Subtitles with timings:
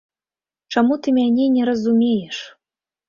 [0.73, 2.37] Чаму ты мяне не разумееш?!